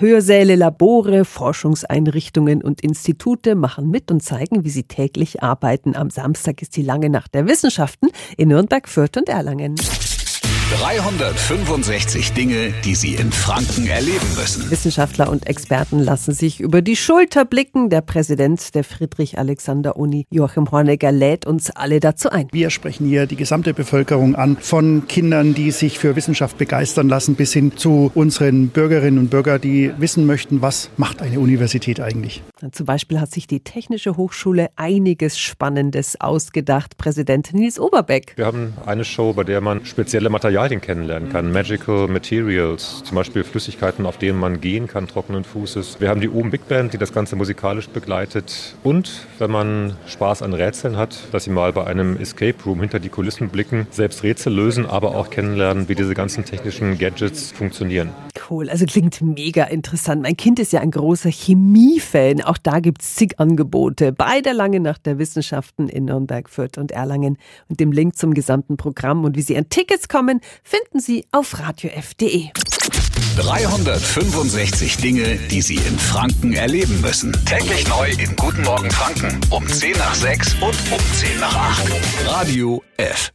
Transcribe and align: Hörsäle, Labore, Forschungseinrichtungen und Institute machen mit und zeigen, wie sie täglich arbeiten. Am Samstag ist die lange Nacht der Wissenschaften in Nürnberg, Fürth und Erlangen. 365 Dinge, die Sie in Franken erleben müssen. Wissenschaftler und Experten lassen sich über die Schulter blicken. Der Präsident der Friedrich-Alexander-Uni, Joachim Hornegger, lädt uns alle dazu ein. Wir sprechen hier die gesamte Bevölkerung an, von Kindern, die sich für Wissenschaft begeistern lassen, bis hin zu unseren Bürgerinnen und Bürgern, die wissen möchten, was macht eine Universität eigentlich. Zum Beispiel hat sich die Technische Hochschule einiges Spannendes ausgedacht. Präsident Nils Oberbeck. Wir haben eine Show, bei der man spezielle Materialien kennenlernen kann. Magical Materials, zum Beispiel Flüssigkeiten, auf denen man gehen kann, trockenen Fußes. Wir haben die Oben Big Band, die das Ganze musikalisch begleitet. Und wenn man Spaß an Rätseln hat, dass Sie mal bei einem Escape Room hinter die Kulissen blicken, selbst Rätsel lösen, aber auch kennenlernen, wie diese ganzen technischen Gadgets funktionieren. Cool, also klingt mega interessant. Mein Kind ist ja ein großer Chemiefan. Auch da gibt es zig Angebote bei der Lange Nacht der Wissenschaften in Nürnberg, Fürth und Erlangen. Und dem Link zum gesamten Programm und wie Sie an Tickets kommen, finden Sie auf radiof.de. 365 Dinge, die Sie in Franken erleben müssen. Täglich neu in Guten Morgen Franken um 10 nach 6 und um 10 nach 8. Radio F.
Hörsäle, 0.00 0.56
Labore, 0.56 1.24
Forschungseinrichtungen 1.24 2.64
und 2.64 2.80
Institute 2.80 3.54
machen 3.54 3.90
mit 3.90 4.10
und 4.10 4.24
zeigen, 4.24 4.64
wie 4.64 4.70
sie 4.70 4.82
täglich 4.82 5.44
arbeiten. 5.44 5.94
Am 5.94 6.10
Samstag 6.10 6.62
ist 6.62 6.76
die 6.76 6.82
lange 6.82 7.08
Nacht 7.08 7.32
der 7.32 7.46
Wissenschaften 7.46 8.08
in 8.36 8.48
Nürnberg, 8.48 8.88
Fürth 8.88 9.16
und 9.16 9.28
Erlangen. 9.28 9.76
365 10.80 12.32
Dinge, 12.32 12.74
die 12.84 12.96
Sie 12.96 13.14
in 13.14 13.30
Franken 13.30 13.86
erleben 13.86 14.26
müssen. 14.36 14.68
Wissenschaftler 14.72 15.30
und 15.30 15.46
Experten 15.46 16.00
lassen 16.00 16.34
sich 16.34 16.58
über 16.58 16.82
die 16.82 16.96
Schulter 16.96 17.44
blicken. 17.44 17.90
Der 17.90 18.00
Präsident 18.00 18.74
der 18.74 18.82
Friedrich-Alexander-Uni, 18.82 20.26
Joachim 20.30 20.68
Hornegger, 20.72 21.12
lädt 21.12 21.46
uns 21.46 21.70
alle 21.70 22.00
dazu 22.00 22.28
ein. 22.28 22.48
Wir 22.50 22.70
sprechen 22.70 23.06
hier 23.06 23.26
die 23.26 23.36
gesamte 23.36 23.72
Bevölkerung 23.72 24.34
an, 24.34 24.56
von 24.60 25.06
Kindern, 25.06 25.54
die 25.54 25.70
sich 25.70 26.00
für 26.00 26.16
Wissenschaft 26.16 26.58
begeistern 26.58 27.08
lassen, 27.08 27.36
bis 27.36 27.52
hin 27.52 27.76
zu 27.76 28.10
unseren 28.14 28.68
Bürgerinnen 28.68 29.20
und 29.20 29.30
Bürgern, 29.30 29.60
die 29.60 29.92
wissen 29.98 30.26
möchten, 30.26 30.60
was 30.60 30.90
macht 30.96 31.22
eine 31.22 31.38
Universität 31.38 32.00
eigentlich. 32.00 32.42
Zum 32.72 32.86
Beispiel 32.86 33.20
hat 33.20 33.30
sich 33.30 33.46
die 33.46 33.60
Technische 33.60 34.16
Hochschule 34.16 34.70
einiges 34.74 35.38
Spannendes 35.38 36.20
ausgedacht. 36.20 36.98
Präsident 36.98 37.54
Nils 37.54 37.78
Oberbeck. 37.78 38.32
Wir 38.36 38.46
haben 38.46 38.74
eine 38.84 39.04
Show, 39.04 39.34
bei 39.34 39.44
der 39.44 39.60
man 39.60 39.84
spezielle 39.86 40.30
Materialien 40.30 40.63
kennenlernen 40.68 41.30
kann. 41.30 41.52
Magical 41.52 42.08
Materials, 42.08 43.02
zum 43.04 43.16
Beispiel 43.16 43.44
Flüssigkeiten, 43.44 44.06
auf 44.06 44.18
denen 44.18 44.38
man 44.38 44.60
gehen 44.60 44.86
kann, 44.86 45.06
trockenen 45.06 45.44
Fußes. 45.44 46.00
Wir 46.00 46.08
haben 46.08 46.20
die 46.20 46.28
Oben 46.28 46.50
Big 46.50 46.66
Band, 46.68 46.92
die 46.92 46.98
das 46.98 47.12
Ganze 47.12 47.36
musikalisch 47.36 47.88
begleitet. 47.88 48.74
Und 48.82 49.26
wenn 49.38 49.50
man 49.50 49.96
Spaß 50.06 50.42
an 50.42 50.54
Rätseln 50.54 50.96
hat, 50.96 51.18
dass 51.32 51.44
Sie 51.44 51.50
mal 51.50 51.72
bei 51.72 51.86
einem 51.86 52.16
Escape 52.16 52.56
Room 52.64 52.80
hinter 52.80 52.98
die 52.98 53.10
Kulissen 53.10 53.50
blicken, 53.50 53.86
selbst 53.90 54.22
Rätsel 54.22 54.54
lösen, 54.54 54.86
aber 54.86 55.14
auch 55.14 55.30
kennenlernen, 55.30 55.88
wie 55.88 55.94
diese 55.94 56.14
ganzen 56.14 56.44
technischen 56.44 56.98
Gadgets 56.98 57.52
funktionieren. 57.52 58.10
Cool, 58.50 58.68
also 58.68 58.84
klingt 58.84 59.20
mega 59.22 59.64
interessant. 59.64 60.22
Mein 60.22 60.36
Kind 60.36 60.58
ist 60.58 60.72
ja 60.72 60.80
ein 60.80 60.90
großer 60.90 61.30
Chemiefan. 61.30 62.42
Auch 62.42 62.58
da 62.58 62.80
gibt 62.80 63.02
es 63.02 63.14
zig 63.14 63.38
Angebote 63.38 64.12
bei 64.12 64.40
der 64.40 64.54
Lange 64.54 64.80
Nacht 64.80 65.06
der 65.06 65.18
Wissenschaften 65.18 65.88
in 65.88 66.06
Nürnberg, 66.06 66.50
Fürth 66.50 66.78
und 66.78 66.92
Erlangen. 66.92 67.38
Und 67.68 67.80
dem 67.80 67.92
Link 67.92 68.16
zum 68.16 68.34
gesamten 68.34 68.76
Programm 68.76 69.24
und 69.24 69.36
wie 69.36 69.42
Sie 69.42 69.56
an 69.56 69.68
Tickets 69.68 70.08
kommen, 70.08 70.40
finden 70.62 71.00
Sie 71.00 71.24
auf 71.32 71.58
radiof.de. 71.58 72.50
365 73.36 74.96
Dinge, 74.98 75.38
die 75.50 75.62
Sie 75.62 75.76
in 75.76 75.98
Franken 75.98 76.52
erleben 76.52 77.00
müssen. 77.00 77.32
Täglich 77.46 77.88
neu 77.88 78.10
in 78.10 78.36
Guten 78.36 78.62
Morgen 78.62 78.90
Franken 78.90 79.40
um 79.50 79.66
10 79.66 79.92
nach 79.92 80.14
6 80.14 80.54
und 80.54 80.62
um 80.92 81.00
10 81.14 81.40
nach 81.40 81.56
8. 81.56 81.92
Radio 82.26 82.82
F. 82.96 83.32